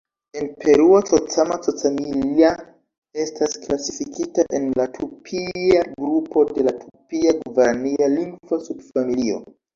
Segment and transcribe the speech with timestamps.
[0.39, 2.49] En Peruo, "Cocama-Cocamilla"
[3.25, 9.41] estas klasifikita en la Tupia grupo de la Tupia-Gvarania lingvo-subfamilio.